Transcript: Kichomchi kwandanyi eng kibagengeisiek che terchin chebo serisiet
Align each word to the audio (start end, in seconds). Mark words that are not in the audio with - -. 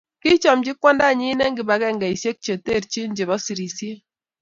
Kichomchi 0.21 0.71
kwandanyi 0.81 1.27
eng 1.45 1.55
kibagengeisiek 1.57 2.37
che 2.45 2.53
terchin 2.65 3.09
chebo 3.17 3.35
serisiet 3.45 3.99